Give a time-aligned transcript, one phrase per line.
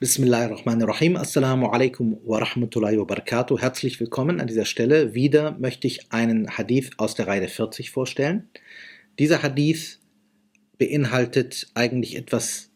[0.00, 1.16] Bismillahirrahmanirrahim.
[1.16, 3.58] Assalamu alaikum wa rahmatullahi wa barakatuh.
[3.60, 5.12] Herzlich willkommen an dieser Stelle.
[5.12, 8.48] Wieder möchte ich einen Hadith aus der Reihe 40 vorstellen.
[9.18, 9.98] Dieser Hadith
[10.78, 12.70] beinhaltet eigentlich etwas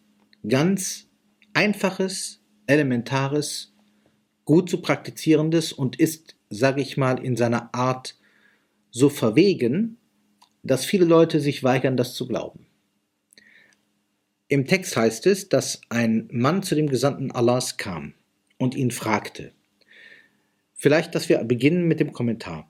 [0.46, 1.08] ganz
[1.54, 3.72] Einfaches, Elementares,
[4.44, 8.18] gut zu praktizierendes und ist, sage ich mal, in seiner Art
[8.90, 9.96] so verwegen,
[10.62, 12.66] dass viele Leute sich weigern, das zu glauben.
[14.48, 18.12] Im Text heißt es, dass ein Mann zu dem Gesandten Allahs kam
[18.58, 19.52] und ihn fragte.
[20.74, 22.68] Vielleicht, dass wir beginnen mit dem Kommentar.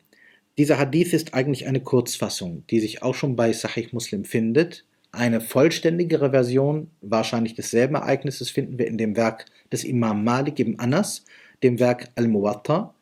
[0.56, 4.84] Dieser Hadith ist eigentlich eine Kurzfassung, die sich auch schon bei Sahih Muslim findet.
[5.10, 10.78] Eine vollständigere Version wahrscheinlich desselben Ereignisses finden wir in dem Werk des Imam Malik ibn
[10.78, 11.24] Anas,
[11.64, 12.94] dem Werk Al-Muwatta,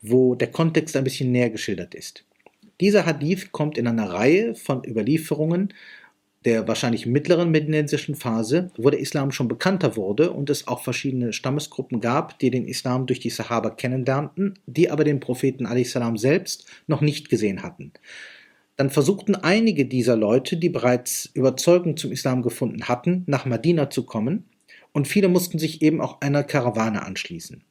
[0.00, 2.24] wo der Kontext ein bisschen näher geschildert ist.
[2.80, 5.74] Dieser Hadith kommt in einer Reihe von Überlieferungen
[6.44, 11.32] der wahrscheinlich mittleren medinensischen Phase, wo der Islam schon bekannter wurde und es auch verschiedene
[11.32, 16.66] Stammesgruppen gab, die den Islam durch die Sahaba kennenlernten, die aber den Propheten salam selbst
[16.86, 17.92] noch nicht gesehen hatten.
[18.76, 24.04] Dann versuchten einige dieser Leute, die bereits Überzeugung zum Islam gefunden hatten, nach Madina zu
[24.04, 24.44] kommen
[24.92, 27.62] und viele mussten sich eben auch einer Karawane anschließen.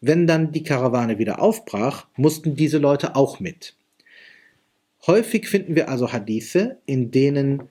[0.00, 3.74] Wenn dann die Karawane wieder aufbrach, mussten diese Leute auch mit.
[5.06, 7.68] Häufig finden wir also Hadithe, in denen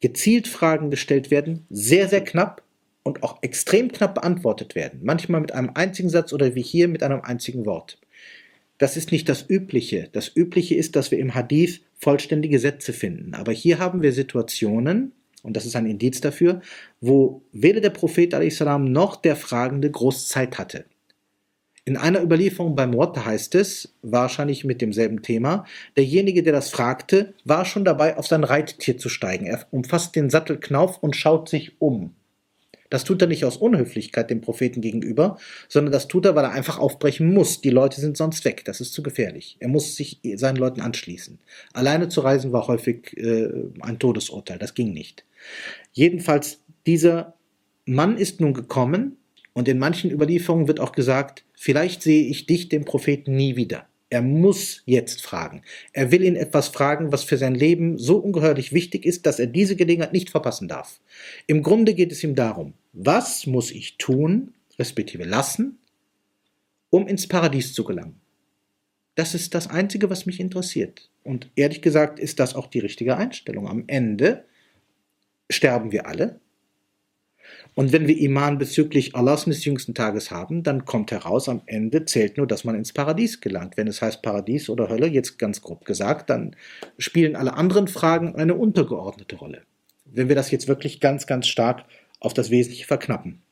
[0.00, 2.62] gezielt Fragen gestellt werden, sehr, sehr knapp
[3.02, 5.00] und auch extrem knapp beantwortet werden.
[5.02, 7.98] Manchmal mit einem einzigen Satz oder wie hier mit einem einzigen Wort.
[8.78, 10.08] Das ist nicht das Übliche.
[10.12, 13.34] Das Übliche ist, dass wir im Hadith vollständige Sätze finden.
[13.34, 16.60] Aber hier haben wir Situationen, und das ist ein Indiz dafür,
[17.00, 20.86] wo weder der Prophet noch der Fragende groß Zeit hatte.
[21.86, 25.66] In einer Überlieferung beim Muwatta heißt es, wahrscheinlich mit demselben Thema,
[25.98, 29.44] derjenige, der das fragte, war schon dabei, auf sein Reittier zu steigen.
[29.44, 32.14] Er umfasst den Sattelknauf und schaut sich um.
[32.88, 35.36] Das tut er nicht aus Unhöflichkeit dem Propheten gegenüber,
[35.68, 37.60] sondern das tut er, weil er einfach aufbrechen muss.
[37.60, 38.64] Die Leute sind sonst weg.
[38.64, 39.56] Das ist zu gefährlich.
[39.60, 41.38] Er muss sich seinen Leuten anschließen.
[41.72, 43.48] Alleine zu reisen war häufig äh,
[43.80, 44.58] ein Todesurteil.
[44.58, 45.24] Das ging nicht.
[45.92, 47.34] Jedenfalls, dieser
[47.84, 49.16] Mann ist nun gekommen
[49.54, 53.86] und in manchen Überlieferungen wird auch gesagt, vielleicht sehe ich dich, den Propheten, nie wieder.
[54.10, 55.62] Er muss jetzt fragen.
[55.92, 59.46] Er will ihn etwas fragen, was für sein Leben so ungeheuerlich wichtig ist, dass er
[59.46, 61.00] diese Gelegenheit nicht verpassen darf.
[61.46, 65.78] Im Grunde geht es ihm darum, was muss ich tun, respektive lassen,
[66.90, 68.20] um ins Paradies zu gelangen.
[69.14, 71.10] Das ist das Einzige, was mich interessiert.
[71.22, 73.68] Und ehrlich gesagt ist das auch die richtige Einstellung.
[73.68, 74.44] Am Ende
[75.50, 76.40] sterben wir alle,
[77.74, 82.04] und wenn wir Iman bezüglich Allahs des jüngsten Tages haben, dann kommt heraus, am Ende
[82.04, 83.76] zählt nur, dass man ins Paradies gelangt.
[83.76, 86.54] Wenn es heißt Paradies oder Hölle, jetzt ganz grob gesagt, dann
[86.98, 89.62] spielen alle anderen Fragen eine untergeordnete Rolle.
[90.04, 91.84] Wenn wir das jetzt wirklich ganz, ganz stark
[92.20, 93.42] auf das Wesentliche verknappen.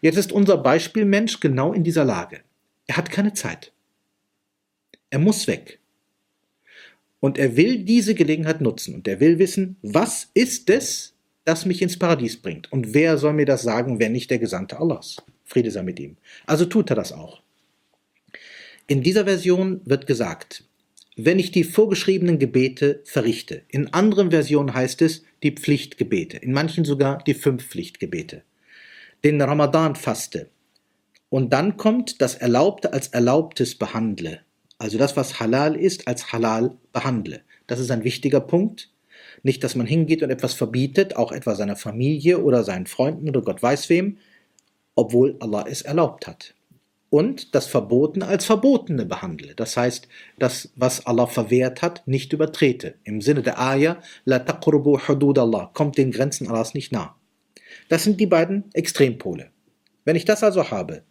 [0.00, 2.40] Jetzt ist unser Beispielmensch genau in dieser Lage.
[2.86, 3.72] Er hat keine Zeit.
[5.10, 5.80] Er muss weg.
[7.20, 11.11] Und er will diese Gelegenheit nutzen und er will wissen, was ist es,
[11.44, 12.70] das mich ins Paradies bringt.
[12.72, 15.16] Und wer soll mir das sagen, wenn nicht der Gesandte Allahs?
[15.44, 16.16] Friede sei mit ihm.
[16.46, 17.42] Also tut er das auch.
[18.86, 20.64] In dieser Version wird gesagt,
[21.16, 23.62] wenn ich die vorgeschriebenen Gebete verrichte.
[23.68, 28.42] In anderen Versionen heißt es die Pflichtgebete, in manchen sogar die fünf Pflichtgebete.
[29.24, 30.48] Den Ramadan faste.
[31.28, 34.40] Und dann kommt das Erlaubte als Erlaubtes behandle.
[34.78, 37.42] Also das, was halal ist, als halal behandle.
[37.66, 38.91] Das ist ein wichtiger Punkt.
[39.42, 43.42] Nicht, dass man hingeht und etwas verbietet, auch etwa seiner Familie oder seinen Freunden oder
[43.42, 44.18] Gott weiß wem,
[44.94, 46.54] obwohl Allah es erlaubt hat.
[47.10, 49.54] Und das Verbotene als Verbotene behandle.
[49.54, 50.08] Das heißt,
[50.38, 52.94] das, was Allah verwehrt hat, nicht übertrete.
[53.04, 57.16] Im Sinne der Ayah, La taqrubu hudud Allah, kommt den Grenzen Allahs nicht nah.
[57.88, 59.50] Das sind die beiden Extrempole.
[60.04, 61.02] Wenn ich das also habe,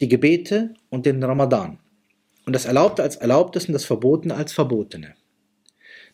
[0.00, 1.78] die Gebete und den Ramadan,
[2.44, 5.15] und das Erlaubte als Erlaubtes und das Verbotene als Verbotene,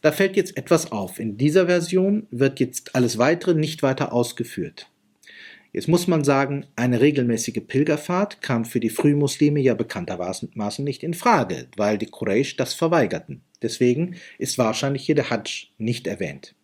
[0.03, 1.19] da fällt jetzt etwas auf.
[1.19, 4.89] In dieser Version wird jetzt alles weitere nicht weiter ausgeführt.
[5.73, 10.51] Jetzt muss man sagen, eine regelmäßige Pilgerfahrt kam für die Frühmuslime ja bekanntermaßen
[10.85, 13.41] nicht in Frage, weil die Quraysh das verweigerten.
[13.63, 16.55] Deswegen ist wahrscheinlich hier der Hajj nicht erwähnt.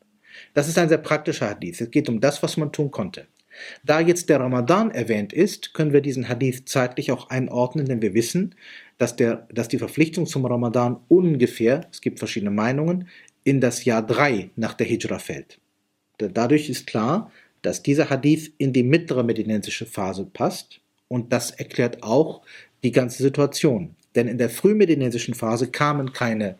[0.53, 1.81] Das ist ein sehr praktischer Hadith.
[1.81, 3.29] Es geht um das, was man tun konnte.
[3.83, 8.15] Da jetzt der Ramadan erwähnt ist, können wir diesen Hadith zeitlich auch einordnen, denn wir
[8.15, 8.55] wissen,
[8.99, 13.09] dass, der, dass die Verpflichtung zum Ramadan ungefähr, es gibt verschiedene Meinungen,
[13.49, 15.59] in das Jahr 3 nach der Hijra fällt.
[16.19, 22.03] Dadurch ist klar, dass dieser Hadith in die mittlere medinensische Phase passt und das erklärt
[22.03, 22.43] auch
[22.83, 23.97] die ganze Situation.
[24.15, 26.59] Denn in der frühmedinensischen Phase kamen keine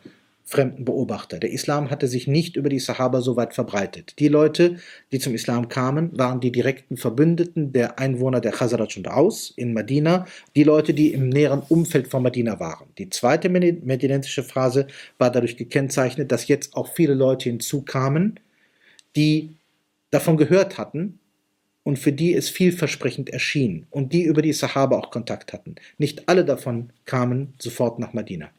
[0.49, 1.37] fremden Beobachter.
[1.39, 4.17] Der Islam hatte sich nicht über die Sahaba so weit verbreitet.
[4.17, 4.77] Die Leute,
[5.11, 9.73] die zum Islam kamen, waren die direkten Verbündeten der Einwohner der Khazraj und Aus in
[9.73, 10.25] Medina,
[10.55, 12.87] die Leute, die im näheren Umfeld von Medina waren.
[12.97, 14.87] Die zweite medinensische Phase
[15.19, 18.39] war dadurch gekennzeichnet, dass jetzt auch viele Leute hinzukamen,
[19.15, 19.51] die
[20.09, 21.19] davon gehört hatten
[21.83, 25.75] und für die es vielversprechend erschien und die über die Sahaba auch Kontakt hatten.
[25.99, 28.49] Nicht alle davon kamen sofort nach Medina.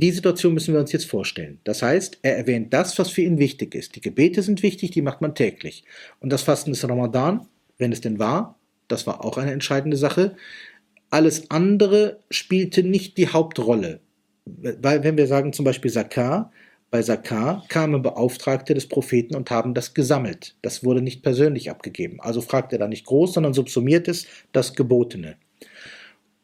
[0.00, 1.58] Die Situation müssen wir uns jetzt vorstellen.
[1.64, 3.96] Das heißt, er erwähnt das, was für ihn wichtig ist.
[3.96, 5.82] Die Gebete sind wichtig, die macht man täglich.
[6.20, 7.48] Und das Fasten des Ramadan,
[7.78, 10.36] wenn es denn war, das war auch eine entscheidende Sache.
[11.10, 13.98] Alles andere spielte nicht die Hauptrolle.
[14.44, 16.52] Weil, wenn wir sagen zum Beispiel Zakar,
[16.92, 20.54] bei Zakar kamen Beauftragte des Propheten und haben das gesammelt.
[20.62, 22.20] Das wurde nicht persönlich abgegeben.
[22.20, 25.38] Also fragt er da nicht groß, sondern subsumiert es das Gebotene.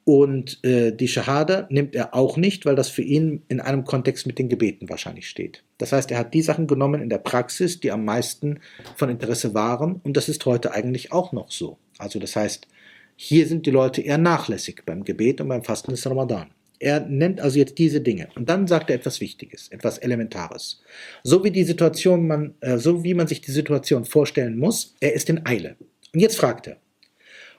[0.04, 4.26] Und äh, die Shahada nimmt er auch nicht, weil das für ihn in einem Kontext
[4.26, 5.64] mit den Gebeten wahrscheinlich steht.
[5.78, 8.60] Das heißt, er hat die Sachen genommen in der Praxis, die am meisten
[8.96, 10.00] von Interesse waren.
[10.04, 11.78] Und das ist heute eigentlich auch noch so.
[11.98, 12.68] Also das heißt,
[13.16, 16.50] hier sind die Leute eher nachlässig beim Gebet und beim Fasten des Ramadan.
[16.80, 20.82] Er nennt also jetzt diese Dinge und dann sagt er etwas Wichtiges, etwas Elementares.
[21.22, 25.14] So wie die Situation man, äh, so wie man sich die Situation vorstellen muss, er
[25.14, 25.76] ist in Eile.
[26.12, 26.76] Und jetzt fragt er,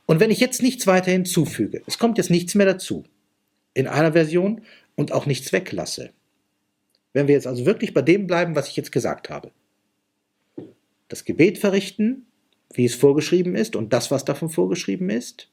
[0.06, 3.04] und wenn ich jetzt nichts weiter hinzufüge, es kommt jetzt nichts mehr dazu,
[3.74, 4.62] in einer Version
[4.96, 6.12] und auch nichts weglasse,
[7.14, 9.52] wenn wir jetzt also wirklich bei dem bleiben, was ich jetzt gesagt habe,
[11.08, 12.26] das Gebet verrichten,
[12.74, 15.50] wie es vorgeschrieben ist und das, was davon vorgeschrieben ist,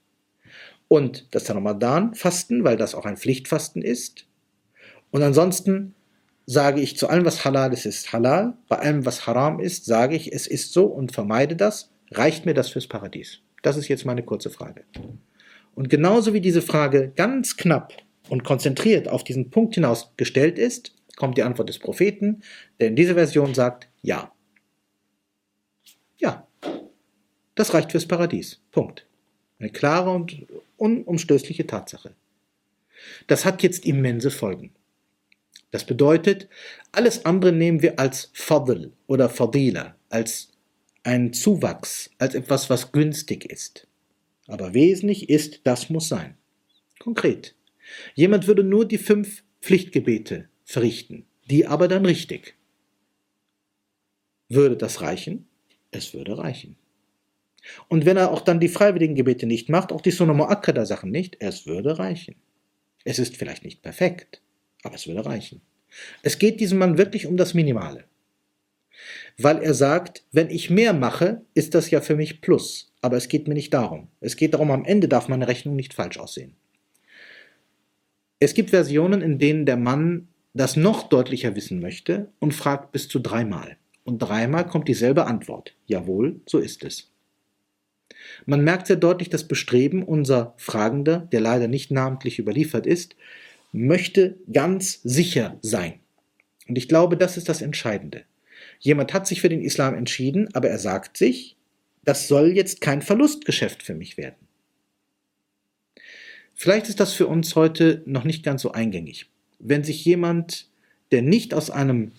[0.89, 4.27] und das Ramadan-Fasten, weil das auch ein Pflichtfasten ist,
[5.11, 5.95] und ansonsten
[6.47, 10.17] sage ich zu allem, was halal ist, ist halal, bei allem, was haram ist, sage
[10.17, 13.41] ich, es ist so und vermeide das, reicht mir das fürs Paradies.
[13.63, 14.85] Das ist jetzt meine kurze Frage.
[15.75, 17.95] Und genauso wie diese Frage ganz knapp
[18.29, 22.43] und konzentriert auf diesen Punkt hinaus gestellt ist, kommt die Antwort des Propheten,
[22.81, 24.33] der in dieser Version sagt, ja.
[26.19, 26.47] Ja.
[27.55, 28.61] Das reicht fürs Paradies.
[28.71, 29.07] Punkt.
[29.59, 32.15] Eine klare und unumstößliche Tatsache.
[33.27, 34.73] Das hat jetzt immense Folgen.
[35.71, 36.49] Das bedeutet,
[36.93, 40.52] alles andere nehmen wir als Fadl oder Fadila, als
[41.03, 43.89] ein Zuwachs, als etwas, was günstig ist.
[44.47, 46.37] Aber wesentlich ist, das muss sein.
[46.99, 47.55] Konkret.
[48.15, 52.55] Jemand würde nur die fünf Pflichtgebete verrichten, die aber dann richtig.
[54.49, 55.49] Würde das reichen?
[55.91, 56.77] Es würde reichen.
[57.89, 61.11] Und wenn er auch dann die freiwilligen Gebete nicht macht, auch die Sonomo Akkada Sachen
[61.11, 62.35] nicht, es würde reichen.
[63.05, 64.43] Es ist vielleicht nicht perfekt,
[64.83, 65.61] aber es würde reichen.
[66.23, 68.05] Es geht diesem Mann wirklich um das Minimale
[69.39, 72.93] weil er sagt, wenn ich mehr mache, ist das ja für mich Plus.
[73.01, 74.09] Aber es geht mir nicht darum.
[74.21, 76.55] Es geht darum, am Ende darf meine Rechnung nicht falsch aussehen.
[78.39, 83.09] Es gibt Versionen, in denen der Mann das noch deutlicher wissen möchte und fragt bis
[83.09, 83.77] zu dreimal.
[84.05, 85.75] Und dreimal kommt dieselbe Antwort.
[85.87, 87.11] Jawohl, so ist es.
[88.47, 93.17] Man merkt sehr deutlich das Bestreben, unser Fragender, der leider nicht namentlich überliefert ist,
[93.73, 95.95] möchte ganz sicher sein.
[96.69, 98.25] Und ich glaube, das ist das Entscheidende.
[98.83, 101.57] Jemand hat sich für den Islam entschieden, aber er sagt sich,
[102.05, 104.49] das soll jetzt kein Verlustgeschäft für mich werden.
[106.53, 109.31] Vielleicht ist das für uns heute noch nicht ganz so eingängig.
[109.61, 110.69] Wenn sich jemand,
[111.13, 112.11] der nicht aus einem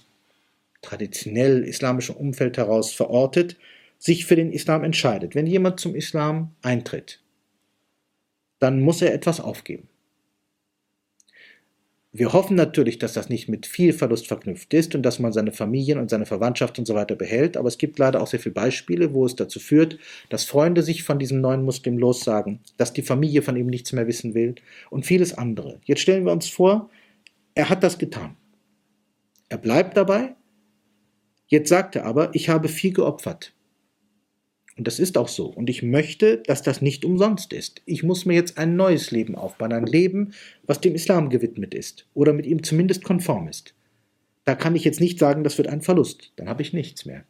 [0.81, 3.57] traditionell islamischen Umfeld heraus verortet,
[3.99, 7.21] sich für den Islam entscheidet, wenn jemand zum Islam eintritt,
[8.59, 9.89] dann muss er etwas aufgeben.
[12.15, 15.51] Wir hoffen natürlich, dass das nicht mit viel Verlust verknüpft ist und dass man seine
[15.51, 18.53] Familien und seine Verwandtschaft und so weiter behält, aber es gibt leider auch sehr viele
[18.53, 19.97] Beispiele, wo es dazu führt,
[20.29, 24.05] dass Freunde sich von diesem neuen Muslim lossagen, dass die Familie von ihm nichts mehr
[24.05, 24.53] wissen will
[24.91, 25.79] und vieles andere.
[25.85, 26.91] Jetzt stellen wir uns vor,
[27.55, 28.37] er hat das getan.
[29.49, 30.35] Er bleibt dabei.
[31.47, 33.53] Jetzt sagt er aber, ich habe viel geopfert.
[34.77, 35.45] Und das ist auch so.
[35.45, 37.81] Und ich möchte, dass das nicht umsonst ist.
[37.85, 39.71] Ich muss mir jetzt ein neues Leben aufbauen.
[39.71, 42.07] Ein Leben, was dem Islam gewidmet ist.
[42.13, 43.75] Oder mit ihm zumindest konform ist.
[44.45, 46.33] Da kann ich jetzt nicht sagen, das wird ein Verlust.
[46.35, 47.23] Dann habe ich nichts mehr.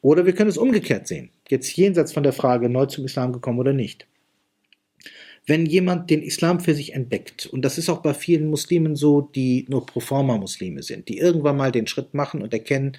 [0.00, 1.30] Oder wir können es umgekehrt sehen.
[1.48, 4.06] Jetzt jenseits von der Frage, neu zum Islam gekommen oder nicht.
[5.46, 9.22] Wenn jemand den Islam für sich entdeckt, und das ist auch bei vielen Muslimen so,
[9.22, 12.96] die nur proforma Muslime sind, die irgendwann mal den Schritt machen und erkennen,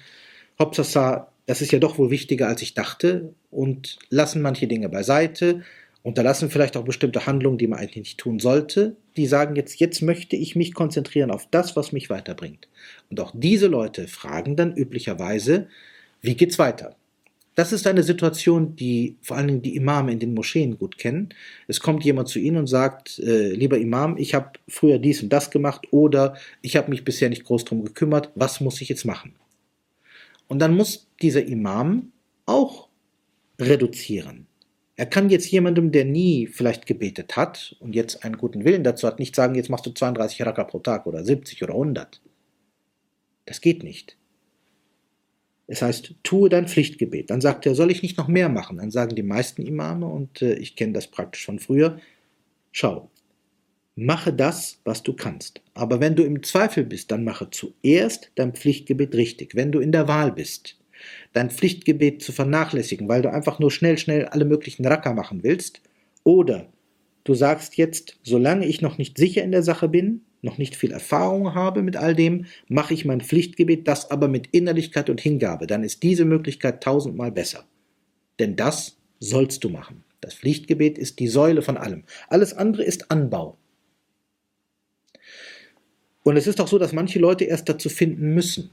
[0.58, 5.62] Hopsasa, das ist ja doch wohl wichtiger, als ich dachte, und lassen manche Dinge beiseite,
[6.04, 8.94] unterlassen vielleicht auch bestimmte Handlungen, die man eigentlich nicht tun sollte.
[9.16, 12.68] Die sagen jetzt, jetzt möchte ich mich konzentrieren auf das, was mich weiterbringt.
[13.10, 15.66] Und auch diese Leute fragen dann üblicherweise,
[16.22, 16.94] wie geht's weiter?
[17.56, 21.30] Das ist eine Situation, die vor allen Dingen die Imame in den Moscheen gut kennen.
[21.66, 25.32] Es kommt jemand zu ihnen und sagt, äh, lieber Imam, ich habe früher dies und
[25.32, 29.04] das gemacht oder ich habe mich bisher nicht groß darum gekümmert, was muss ich jetzt
[29.04, 29.34] machen?
[30.50, 32.10] Und dann muss dieser Imam
[32.44, 32.88] auch
[33.60, 34.48] reduzieren.
[34.96, 39.06] Er kann jetzt jemandem, der nie vielleicht gebetet hat und jetzt einen guten Willen dazu
[39.06, 42.20] hat, nicht sagen, jetzt machst du 32 Raka pro Tag oder 70 oder 100.
[43.46, 44.16] Das geht nicht.
[45.68, 47.30] Es heißt, tue dein Pflichtgebet.
[47.30, 48.78] Dann sagt er, soll ich nicht noch mehr machen?
[48.78, 52.00] Dann sagen die meisten Imame, und äh, ich kenne das praktisch von früher,
[52.72, 53.08] schau,
[54.00, 55.60] mache das, was du kannst.
[55.74, 59.54] Aber wenn du im Zweifel bist, dann mache zuerst dein Pflichtgebet richtig.
[59.54, 60.78] Wenn du in der Wahl bist,
[61.34, 65.82] dein Pflichtgebet zu vernachlässigen, weil du einfach nur schnell, schnell alle möglichen Racker machen willst,
[66.24, 66.72] oder
[67.24, 70.92] du sagst jetzt, solange ich noch nicht sicher in der Sache bin, noch nicht viel
[70.92, 75.66] Erfahrung habe mit all dem, mache ich mein Pflichtgebet, das aber mit Innerlichkeit und Hingabe,
[75.66, 77.64] dann ist diese Möglichkeit tausendmal besser.
[78.38, 80.04] Denn das sollst du machen.
[80.22, 82.04] Das Pflichtgebet ist die Säule von allem.
[82.28, 83.58] Alles andere ist Anbau.
[86.22, 88.70] Und es ist auch so, dass manche Leute erst dazu finden müssen.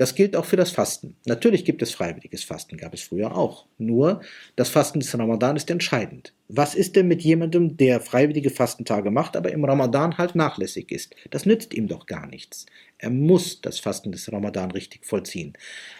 [0.00, 1.14] Das gilt auch für das Fasten.
[1.26, 3.66] Natürlich gibt es freiwilliges Fasten, gab es früher auch.
[3.76, 4.22] Nur
[4.56, 6.32] das Fasten des Ramadan ist entscheidend.
[6.48, 11.14] Was ist denn mit jemandem, der freiwillige Fastentage macht, aber im Ramadan halt nachlässig ist?
[11.28, 12.64] Das nützt ihm doch gar nichts.
[12.96, 15.52] Er muss das Fasten des Ramadan richtig vollziehen.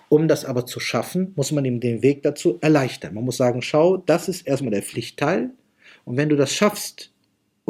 [0.09, 3.13] Um das aber zu schaffen, muss man ihm den Weg dazu erleichtern.
[3.13, 5.51] Man muss sagen, schau, das ist erstmal der Pflichtteil.
[6.07, 7.13] Und wenn du das schaffst,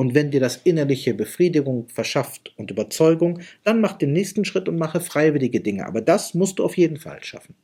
[0.00, 4.78] und wenn dir das innerliche Befriedigung verschafft und Überzeugung, dann mach den nächsten Schritt und
[4.78, 5.84] mache freiwillige Dinge.
[5.84, 7.54] Aber das musst du auf jeden Fall schaffen.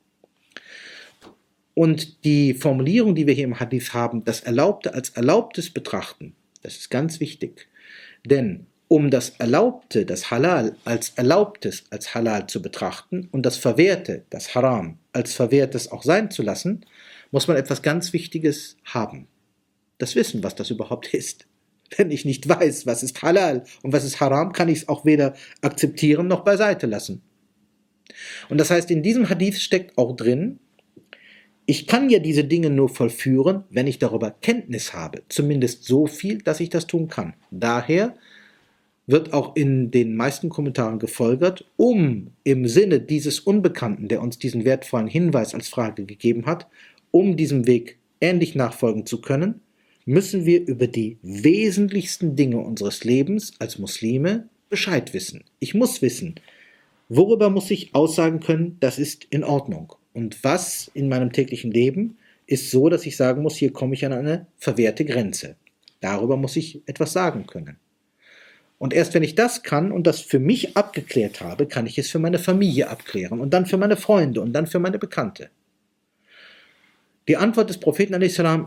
[1.73, 6.76] Und die Formulierung, die wir hier im Hadith haben, das Erlaubte als Erlaubtes betrachten, das
[6.76, 7.69] ist ganz wichtig.
[8.26, 14.26] Denn um das Erlaubte, das Halal als Erlaubtes, als Halal zu betrachten und das Verwehrte,
[14.28, 16.85] das Haram, als Verwehrtes auch sein zu lassen,
[17.31, 19.26] muss man etwas ganz Wichtiges haben.
[19.97, 21.47] Das Wissen, was das überhaupt ist.
[21.97, 25.05] Wenn ich nicht weiß, was ist halal und was ist haram, kann ich es auch
[25.05, 27.23] weder akzeptieren noch beiseite lassen.
[28.49, 30.59] Und das heißt, in diesem Hadith steckt auch drin,
[31.66, 35.23] ich kann ja diese Dinge nur vollführen, wenn ich darüber Kenntnis habe.
[35.28, 37.35] Zumindest so viel, dass ich das tun kann.
[37.50, 38.14] Daher
[39.07, 44.64] wird auch in den meisten Kommentaren gefolgert, um im Sinne dieses Unbekannten, der uns diesen
[44.64, 46.69] wertvollen Hinweis als Frage gegeben hat,
[47.11, 49.61] um diesem Weg ähnlich nachfolgen zu können,
[50.06, 55.44] müssen wir über die wesentlichsten Dinge unseres Lebens als Muslime Bescheid wissen.
[55.58, 56.36] Ich muss wissen,
[57.08, 59.92] worüber muss ich aussagen können, das ist in Ordnung.
[60.14, 64.06] Und was in meinem täglichen Leben ist so, dass ich sagen muss, hier komme ich
[64.06, 65.56] an eine verwehrte Grenze.
[66.00, 67.76] Darüber muss ich etwas sagen können.
[68.78, 72.10] Und erst wenn ich das kann und das für mich abgeklärt habe, kann ich es
[72.10, 75.50] für meine Familie abklären und dann für meine Freunde und dann für meine Bekannte.
[77.26, 78.20] Die Antwort des Propheten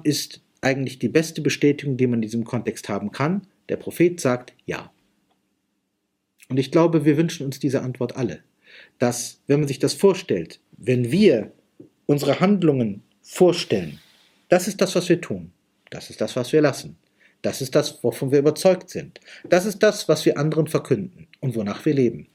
[0.03, 3.48] ist eigentlich die beste Bestätigung, die man in diesem Kontext haben kann.
[3.70, 4.92] Der Prophet sagt ja.
[6.50, 8.44] Und ich glaube, wir wünschen uns diese Antwort alle.
[8.98, 11.51] Dass, wenn man sich das vorstellt, wenn wir
[12.06, 14.00] unsere Handlungen vorstellen,
[14.50, 15.51] das ist das, was wir tun.
[15.89, 16.98] Das ist das, was wir lassen.
[17.42, 19.20] Das ist das, wovon wir überzeugt sind.
[19.48, 22.28] Das ist das, was wir anderen verkünden und wonach wir leben.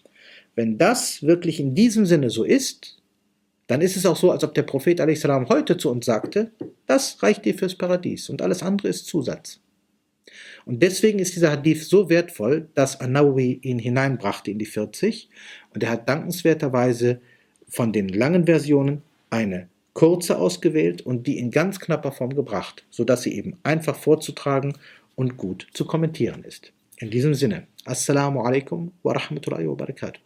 [0.54, 2.93] Wenn das wirklich in diesem Sinne so ist,
[3.66, 5.24] dann ist es auch so, als ob der Prophet a.s.
[5.24, 6.50] heute zu uns sagte,
[6.86, 9.60] das reicht dir fürs Paradies und alles andere ist Zusatz.
[10.66, 15.28] Und deswegen ist dieser Hadith so wertvoll, dass Anawi ihn hineinbrachte in die 40
[15.74, 17.20] und er hat dankenswerterweise
[17.68, 23.22] von den langen Versionen eine kurze ausgewählt und die in ganz knapper Form gebracht, sodass
[23.22, 24.74] sie eben einfach vorzutragen
[25.14, 26.72] und gut zu kommentieren ist.
[26.98, 30.20] In diesem Sinne, Assalamu alaikum wa rahmatullahi wa barakatuh.